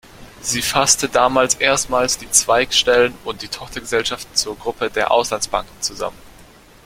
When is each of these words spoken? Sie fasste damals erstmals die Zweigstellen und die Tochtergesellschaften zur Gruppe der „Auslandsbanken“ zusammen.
Sie 0.41 0.63
fasste 0.63 1.09
damals 1.09 1.53
erstmals 1.53 2.17
die 2.17 2.31
Zweigstellen 2.31 3.13
und 3.23 3.43
die 3.43 3.49
Tochtergesellschaften 3.49 4.35
zur 4.35 4.57
Gruppe 4.57 4.89
der 4.89 5.11
„Auslandsbanken“ 5.11 5.79
zusammen. 5.79 6.17